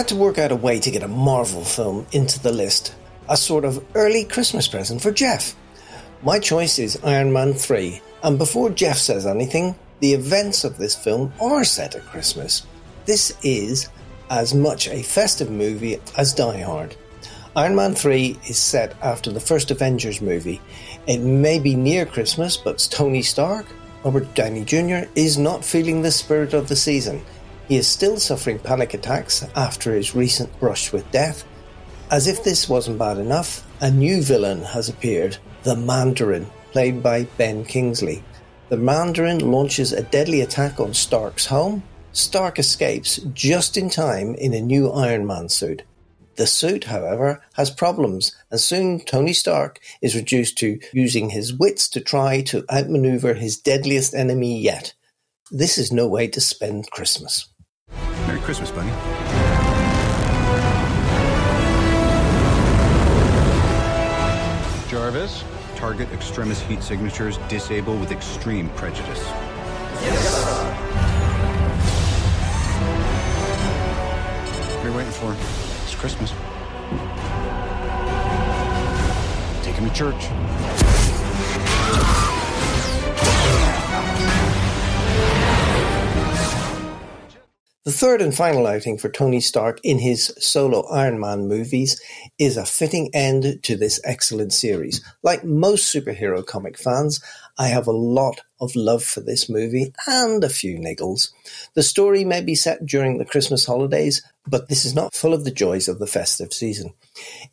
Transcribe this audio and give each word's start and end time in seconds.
Had 0.00 0.08
to 0.08 0.16
work 0.16 0.38
out 0.38 0.50
a 0.50 0.56
way 0.56 0.80
to 0.80 0.90
get 0.90 1.02
a 1.02 1.08
Marvel 1.08 1.62
film 1.62 2.06
into 2.12 2.40
the 2.40 2.50
list, 2.50 2.94
a 3.28 3.36
sort 3.36 3.66
of 3.66 3.84
early 3.94 4.24
Christmas 4.24 4.66
present 4.66 5.02
for 5.02 5.12
Jeff. 5.12 5.54
My 6.22 6.38
choice 6.38 6.78
is 6.78 6.98
Iron 7.04 7.34
Man 7.34 7.52
3, 7.52 8.00
and 8.22 8.38
before 8.38 8.70
Jeff 8.70 8.96
says 8.96 9.26
anything, 9.26 9.74
the 9.98 10.14
events 10.14 10.64
of 10.64 10.78
this 10.78 10.94
film 10.94 11.34
are 11.38 11.64
set 11.64 11.94
at 11.94 12.06
Christmas. 12.06 12.66
This 13.04 13.36
is 13.42 13.90
as 14.30 14.54
much 14.54 14.88
a 14.88 15.02
festive 15.02 15.50
movie 15.50 16.00
as 16.16 16.32
Die 16.32 16.62
Hard. 16.62 16.96
Iron 17.54 17.74
Man 17.74 17.94
3 17.94 18.38
is 18.48 18.56
set 18.56 18.96
after 19.02 19.30
the 19.30 19.38
first 19.38 19.70
Avengers 19.70 20.22
movie. 20.22 20.62
It 21.06 21.18
may 21.18 21.58
be 21.58 21.74
near 21.74 22.06
Christmas, 22.06 22.56
but 22.56 22.88
Tony 22.90 23.20
Stark, 23.20 23.66
Robert 24.02 24.34
Downey 24.34 24.64
Jr., 24.64 25.10
is 25.14 25.36
not 25.36 25.62
feeling 25.62 26.00
the 26.00 26.10
spirit 26.10 26.54
of 26.54 26.68
the 26.68 26.76
season. 26.76 27.20
He 27.70 27.76
is 27.76 27.86
still 27.86 28.16
suffering 28.16 28.58
panic 28.58 28.94
attacks 28.94 29.46
after 29.54 29.94
his 29.94 30.12
recent 30.12 30.58
brush 30.58 30.92
with 30.92 31.08
death. 31.12 31.44
As 32.10 32.26
if 32.26 32.42
this 32.42 32.68
wasn't 32.68 32.98
bad 32.98 33.16
enough, 33.16 33.64
a 33.80 33.88
new 33.88 34.22
villain 34.22 34.62
has 34.62 34.88
appeared, 34.88 35.36
the 35.62 35.76
Mandarin, 35.76 36.48
played 36.72 37.00
by 37.00 37.28
Ben 37.38 37.64
Kingsley. 37.64 38.24
The 38.70 38.76
Mandarin 38.76 39.52
launches 39.52 39.92
a 39.92 40.02
deadly 40.02 40.40
attack 40.40 40.80
on 40.80 40.94
Stark's 40.94 41.46
home. 41.46 41.84
Stark 42.10 42.58
escapes 42.58 43.18
just 43.34 43.76
in 43.76 43.88
time 43.88 44.34
in 44.34 44.52
a 44.52 44.60
new 44.60 44.90
Iron 44.90 45.24
Man 45.24 45.48
suit. 45.48 45.84
The 46.34 46.48
suit, 46.48 46.82
however, 46.82 47.40
has 47.52 47.70
problems, 47.70 48.34
and 48.50 48.58
soon 48.58 48.98
Tony 48.98 49.32
Stark 49.32 49.78
is 50.02 50.16
reduced 50.16 50.58
to 50.58 50.80
using 50.92 51.30
his 51.30 51.54
wits 51.54 51.88
to 51.90 52.00
try 52.00 52.42
to 52.42 52.64
outmaneuver 52.68 53.34
his 53.34 53.56
deadliest 53.56 54.12
enemy 54.12 54.60
yet. 54.60 54.92
This 55.52 55.78
is 55.78 55.92
no 55.92 56.08
way 56.08 56.26
to 56.26 56.40
spend 56.40 56.90
Christmas. 56.90 57.46
Merry 58.50 58.56
Christmas, 58.56 58.72
buddy. 58.72 58.90
Jarvis, 64.90 65.44
target 65.76 66.10
extremis 66.10 66.60
heat 66.62 66.82
signatures 66.82 67.38
disable 67.48 67.96
with 67.96 68.10
extreme 68.10 68.68
prejudice. 68.70 69.22
Yes, 70.02 70.44
What 74.74 74.84
are 74.84 74.88
you 74.88 74.96
waiting 74.96 75.12
for? 75.12 75.32
It's 75.84 75.94
Christmas. 75.94 76.32
Take 79.62 79.76
him 79.76 79.88
to 79.88 79.94
church. 79.94 80.89
The 87.86 87.92
third 87.92 88.20
and 88.20 88.34
final 88.34 88.66
outing 88.66 88.98
for 88.98 89.08
Tony 89.08 89.40
Stark 89.40 89.80
in 89.82 90.00
his 90.00 90.34
solo 90.38 90.86
Iron 90.88 91.18
Man 91.18 91.48
movies 91.48 91.98
is 92.38 92.58
a 92.58 92.66
fitting 92.66 93.08
end 93.14 93.62
to 93.62 93.74
this 93.74 93.98
excellent 94.04 94.52
series. 94.52 95.02
Like 95.22 95.44
most 95.44 95.90
superhero 95.90 96.44
comic 96.44 96.76
fans, 96.76 97.24
I 97.58 97.68
have 97.68 97.86
a 97.86 97.92
lot 97.92 98.42
of 98.60 98.76
love 98.76 99.02
for 99.02 99.20
this 99.20 99.48
movie 99.48 99.94
and 100.06 100.44
a 100.44 100.50
few 100.50 100.78
niggles. 100.78 101.32
The 101.72 101.82
story 101.82 102.22
may 102.22 102.42
be 102.42 102.54
set 102.54 102.84
during 102.84 103.16
the 103.16 103.24
Christmas 103.24 103.64
holidays, 103.64 104.22
but 104.46 104.68
this 104.68 104.84
is 104.84 104.94
not 104.94 105.14
full 105.14 105.32
of 105.32 105.44
the 105.44 105.50
joys 105.50 105.88
of 105.88 105.98
the 105.98 106.06
festive 106.06 106.52
season. 106.52 106.92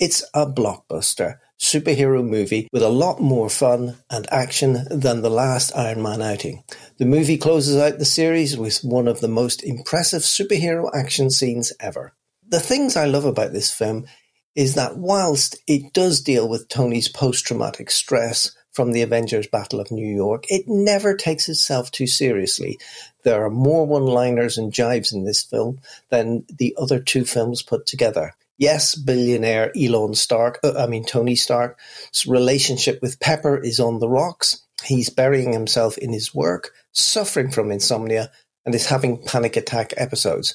It's 0.00 0.24
a 0.34 0.44
blockbuster 0.44 1.38
superhero 1.60 2.26
movie 2.26 2.68
with 2.72 2.82
a 2.82 2.88
lot 2.88 3.20
more 3.20 3.48
fun 3.48 3.96
and 4.10 4.26
action 4.32 4.86
than 4.90 5.22
the 5.22 5.30
last 5.30 5.74
Iron 5.76 6.02
Man 6.02 6.20
outing. 6.20 6.64
The 6.98 7.04
movie 7.04 7.36
closes 7.36 7.76
out 7.76 7.98
the 7.98 8.06
series 8.06 8.56
with 8.56 8.78
one 8.78 9.06
of 9.06 9.20
the 9.20 9.28
most 9.28 9.62
impressive 9.62 10.22
superhero 10.22 10.88
action 10.94 11.28
scenes 11.28 11.70
ever. 11.78 12.14
The 12.48 12.58
things 12.58 12.96
I 12.96 13.04
love 13.04 13.26
about 13.26 13.52
this 13.52 13.70
film 13.70 14.06
is 14.54 14.76
that 14.76 14.96
whilst 14.96 15.58
it 15.66 15.92
does 15.92 16.22
deal 16.22 16.48
with 16.48 16.68
Tony's 16.68 17.08
post-traumatic 17.08 17.90
stress 17.90 18.56
from 18.72 18.92
the 18.92 19.02
Avengers 19.02 19.46
Battle 19.46 19.78
of 19.78 19.90
New 19.90 20.06
York, 20.06 20.44
it 20.48 20.64
never 20.66 21.14
takes 21.14 21.50
itself 21.50 21.90
too 21.90 22.06
seriously. 22.06 22.78
There 23.24 23.44
are 23.44 23.50
more 23.50 23.86
one-liners 23.86 24.56
and 24.56 24.72
jibes 24.72 25.12
in 25.12 25.24
this 25.24 25.42
film 25.42 25.80
than 26.08 26.46
the 26.48 26.74
other 26.78 26.98
two 26.98 27.26
films 27.26 27.60
put 27.60 27.84
together. 27.84 28.32
Yes, 28.56 28.94
billionaire 28.94 29.70
Elon 29.78 30.14
Stark, 30.14 30.60
uh, 30.64 30.72
I 30.78 30.86
mean 30.86 31.04
Tony 31.04 31.34
Stark's 31.34 32.26
relationship 32.26 33.02
with 33.02 33.20
Pepper 33.20 33.58
is 33.58 33.80
on 33.80 33.98
the 33.98 34.08
rocks. 34.08 34.62
He's 34.84 35.10
burying 35.10 35.52
himself 35.52 35.98
in 35.98 36.12
his 36.12 36.34
work, 36.34 36.72
suffering 36.92 37.50
from 37.50 37.70
insomnia, 37.70 38.30
and 38.64 38.74
is 38.74 38.86
having 38.86 39.22
panic 39.22 39.56
attack 39.56 39.92
episodes. 39.96 40.54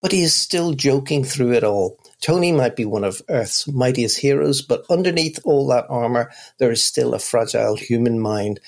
But 0.00 0.12
he 0.12 0.22
is 0.22 0.34
still 0.34 0.74
joking 0.74 1.24
through 1.24 1.54
it 1.54 1.64
all. 1.64 1.98
Tony 2.20 2.52
might 2.52 2.76
be 2.76 2.84
one 2.84 3.04
of 3.04 3.22
Earth's 3.28 3.66
mightiest 3.66 4.18
heroes, 4.18 4.62
but 4.62 4.84
underneath 4.88 5.40
all 5.44 5.66
that 5.68 5.86
armor, 5.88 6.30
there 6.58 6.70
is 6.70 6.84
still 6.84 7.14
a 7.14 7.18
fragile 7.18 7.76
human 7.76 8.20
mind. 8.20 8.60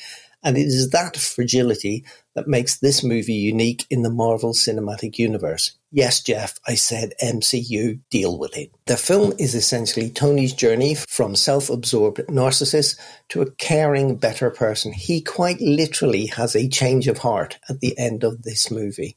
And 0.43 0.57
it 0.57 0.67
is 0.67 0.91
that 0.91 1.17
fragility 1.17 2.05
that 2.35 2.49
makes 2.49 2.79
this 2.79 3.03
movie 3.03 3.35
unique 3.35 3.87
in 3.91 4.03
the 4.03 4.11
Marvel 4.11 4.53
Cinematic 4.53 5.19
Universe. 5.19 5.73
Yes, 5.93 6.23
Jeff, 6.23 6.59
I 6.69 6.77
said 6.77 7.15
MCU, 7.21 8.01
deal 8.11 8.39
with 8.39 8.57
it. 8.57 8.71
The 8.87 8.97
film 8.97 9.33
is 9.39 9.57
essentially 9.57 10.09
Tony's 10.09 10.53
journey 10.53 10.95
from 10.95 11.35
self-absorbed 11.35 12.19
narcissist 12.29 12.97
to 13.31 13.43
a 13.43 13.51
caring, 13.53 14.17
better 14.17 14.51
person. 14.51 14.93
He 14.93 15.21
quite 15.21 15.61
literally 15.61 16.27
has 16.27 16.55
a 16.55 16.69
change 16.69 17.09
of 17.09 17.19
heart 17.19 17.59
at 17.69 17.81
the 17.81 17.99
end 17.99 18.23
of 18.23 18.43
this 18.43 18.71
movie. 18.71 19.17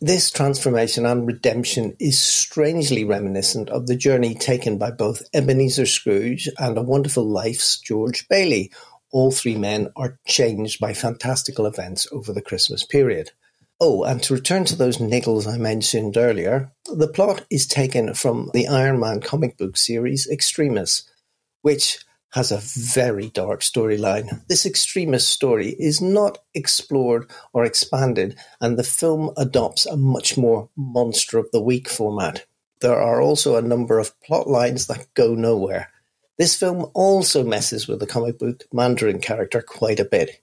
This 0.00 0.30
transformation 0.30 1.04
and 1.04 1.26
redemption 1.26 1.96
is 1.98 2.20
strangely 2.20 3.02
reminiscent 3.04 3.68
of 3.68 3.88
the 3.88 3.96
journey 3.96 4.36
taken 4.36 4.78
by 4.78 4.92
both 4.92 5.22
Ebenezer 5.34 5.86
Scrooge 5.86 6.48
and 6.56 6.78
A 6.78 6.82
Wonderful 6.82 7.24
Life's 7.24 7.80
George 7.80 8.28
Bailey, 8.28 8.70
all 9.10 9.30
three 9.30 9.56
men 9.56 9.90
are 9.96 10.18
changed 10.26 10.80
by 10.80 10.92
fantastical 10.92 11.66
events 11.66 12.06
over 12.12 12.32
the 12.32 12.42
Christmas 12.42 12.84
period. 12.84 13.32
Oh, 13.80 14.02
and 14.02 14.22
to 14.24 14.34
return 14.34 14.64
to 14.66 14.76
those 14.76 14.98
niggles 14.98 15.46
I 15.46 15.56
mentioned 15.56 16.16
earlier, 16.16 16.72
the 16.92 17.06
plot 17.06 17.44
is 17.48 17.66
taken 17.66 18.12
from 18.14 18.50
the 18.52 18.66
Iron 18.66 18.98
Man 18.98 19.20
comic 19.20 19.56
book 19.56 19.76
series 19.76 20.28
Extremis, 20.28 21.08
which 21.62 22.00
has 22.32 22.50
a 22.50 22.58
very 22.58 23.28
dark 23.28 23.60
storyline. 23.60 24.44
This 24.48 24.66
Extremis 24.66 25.26
story 25.26 25.76
is 25.78 26.00
not 26.00 26.38
explored 26.54 27.30
or 27.52 27.64
expanded, 27.64 28.36
and 28.60 28.76
the 28.76 28.84
film 28.84 29.30
adopts 29.36 29.86
a 29.86 29.96
much 29.96 30.36
more 30.36 30.68
monster 30.76 31.38
of 31.38 31.50
the 31.52 31.62
week 31.62 31.88
format. 31.88 32.46
There 32.80 33.00
are 33.00 33.20
also 33.20 33.56
a 33.56 33.62
number 33.62 33.98
of 33.98 34.20
plot 34.20 34.48
lines 34.48 34.88
that 34.88 35.06
go 35.14 35.34
nowhere. 35.34 35.90
This 36.38 36.54
film 36.54 36.88
also 36.94 37.42
messes 37.42 37.88
with 37.88 37.98
the 37.98 38.06
comic 38.06 38.38
book 38.38 38.64
Mandarin 38.72 39.20
character 39.20 39.60
quite 39.60 39.98
a 39.98 40.04
bit. 40.04 40.40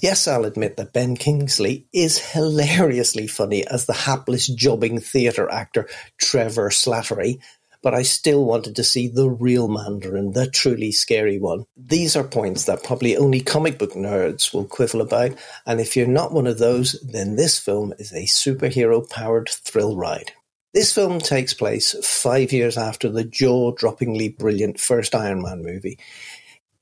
Yes, 0.00 0.26
I'll 0.26 0.46
admit 0.46 0.76
that 0.76 0.92
Ben 0.94 1.16
Kingsley 1.16 1.86
is 1.92 2.18
hilariously 2.18 3.26
funny 3.26 3.66
as 3.66 3.86
the 3.86 3.92
hapless 3.92 4.46
jobbing 4.46 5.00
theatre 5.00 5.50
actor 5.50 5.86
Trevor 6.18 6.70
Slattery, 6.70 7.40
but 7.82 7.92
I 7.94 8.02
still 8.02 8.46
wanted 8.46 8.76
to 8.76 8.84
see 8.84 9.08
the 9.08 9.28
real 9.28 9.68
Mandarin, 9.68 10.32
the 10.32 10.50
truly 10.50 10.90
scary 10.90 11.38
one. 11.38 11.66
These 11.76 12.16
are 12.16 12.24
points 12.24 12.64
that 12.64 12.82
probably 12.82 13.14
only 13.14 13.40
comic 13.40 13.78
book 13.78 13.92
nerds 13.92 14.54
will 14.54 14.64
quibble 14.64 15.02
about, 15.02 15.32
and 15.66 15.78
if 15.78 15.94
you're 15.94 16.06
not 16.06 16.32
one 16.32 16.46
of 16.46 16.58
those, 16.58 16.92
then 17.02 17.36
this 17.36 17.58
film 17.58 17.92
is 17.98 18.12
a 18.12 18.24
superhero 18.24 19.08
powered 19.08 19.50
thrill 19.50 19.94
ride. 19.94 20.32
This 20.74 20.92
film 20.92 21.20
takes 21.20 21.54
place 21.54 21.94
five 22.04 22.52
years 22.52 22.76
after 22.76 23.08
the 23.08 23.22
jaw-droppingly 23.22 24.36
brilliant 24.36 24.80
first 24.80 25.14
Iron 25.14 25.40
Man 25.40 25.62
movie. 25.62 26.00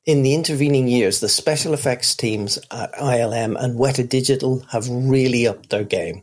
In 0.07 0.23
the 0.23 0.35
intervening 0.35 0.89
years, 0.89 1.21
the 1.21 1.29
special 1.29 1.75
effects 1.75 2.17
teams 2.17 2.59
at 2.71 2.95
ILM 2.95 3.55
and 3.63 3.79
Weta 3.79 4.09
Digital 4.09 4.61
have 4.71 4.89
really 4.89 5.47
upped 5.47 5.69
their 5.69 5.85
game. 5.85 6.23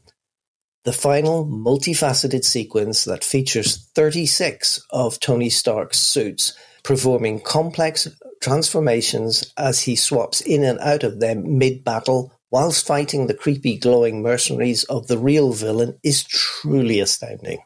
The 0.84 0.94
final, 0.94 1.46
multifaceted 1.46 2.44
sequence 2.44 3.04
that 3.04 3.24
features 3.24 3.88
36 3.94 4.82
of 4.90 5.20
Tony 5.20 5.52
Stark's 5.52 6.00
suits 6.00 6.54
performing 6.84 7.40
complex 7.40 8.08
transformations 8.42 9.54
as 9.58 9.82
he 9.82 9.96
swaps 9.96 10.42
in 10.42 10.64
and 10.64 10.80
out 10.80 11.04
of 11.04 11.20
them 11.20 11.60
mid-battle 11.60 12.34
whilst 12.52 12.86
fighting 12.86 13.28
the 13.28 13.34
creepy 13.34 13.78
glowing 13.78 14.22
mercenaries 14.22 14.84
of 14.86 15.08
the 15.08 15.18
real 15.18 15.54
villain 15.54 15.98
is 16.04 16.24
truly 16.24 17.00
astounding. 17.00 17.60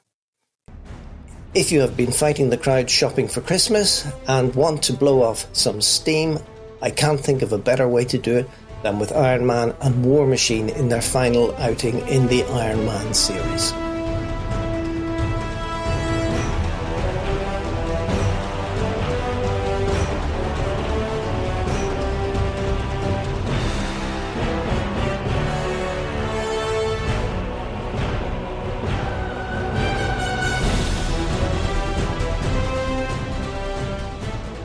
If 1.53 1.71
you 1.71 1.81
have 1.81 1.95
been 1.95 2.11
fighting 2.11 2.49
the 2.49 2.57
crowd 2.57 2.89
shopping 2.89 3.27
for 3.27 3.41
Christmas 3.41 4.07
and 4.27 4.55
want 4.55 4.81
to 4.83 4.93
blow 4.93 5.21
off 5.21 5.47
some 5.53 5.81
steam, 5.81 6.39
I 6.81 6.89
can't 6.89 7.19
think 7.19 7.43
of 7.43 7.53
a 7.53 7.59
better 7.59 7.87
way 7.87 8.05
to 8.05 8.17
do 8.17 8.37
it 8.37 8.49
than 8.81 8.99
with 8.99 9.11
Iron 9.13 9.45
Man 9.45 9.75
and 9.81 10.03
War 10.03 10.27
Machine 10.27 10.69
in 10.69 10.89
their 10.89 11.01
final 11.01 11.55
outing 11.55 12.07
in 12.07 12.27
the 12.27 12.43
Iron 12.43 12.85
Man 12.85 13.13
series. 13.13 13.71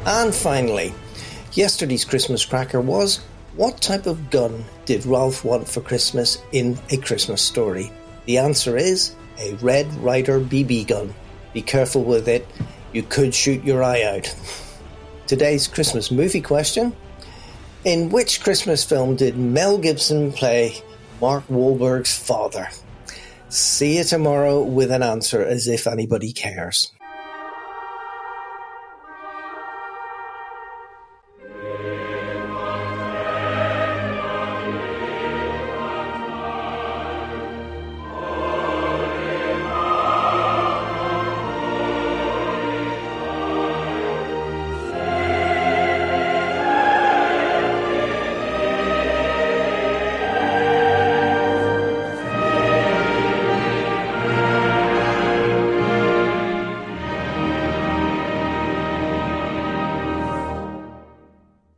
And 0.09 0.35
finally, 0.35 0.95
yesterday's 1.53 2.07
Christmas 2.07 2.43
cracker 2.43 2.81
was 2.81 3.19
what 3.57 3.83
type 3.83 4.07
of 4.07 4.31
gun 4.31 4.65
did 4.87 5.05
Ralph 5.05 5.45
want 5.45 5.69
for 5.69 5.83
Christmas 5.83 6.41
in 6.51 6.79
A 6.89 6.97
Christmas 6.97 7.43
Story? 7.43 7.93
The 8.25 8.39
answer 8.39 8.79
is 8.79 9.15
a 9.39 9.53
Red 9.57 9.87
Ryder 9.97 10.41
BB 10.41 10.87
gun. 10.87 11.15
Be 11.53 11.61
careful 11.61 12.05
with 12.05 12.27
it, 12.27 12.47
you 12.95 13.03
could 13.03 13.35
shoot 13.35 13.63
your 13.65 13.83
eye 13.83 14.03
out. 14.03 14.35
Today's 15.27 15.69
Christmas 15.69 16.11
movie 16.11 16.41
question 16.41 16.97
In 17.85 18.09
which 18.09 18.43
Christmas 18.43 18.83
film 18.83 19.15
did 19.15 19.37
Mel 19.37 19.77
Gibson 19.77 20.33
play 20.33 20.83
Mark 21.21 21.47
Wahlberg's 21.49 22.17
father? 22.17 22.71
See 23.51 23.99
you 23.99 24.05
tomorrow 24.05 24.63
with 24.63 24.91
an 24.91 25.03
answer 25.03 25.45
as 25.45 25.69
if 25.69 25.87
anybody 25.87 26.33
cares. 26.33 26.93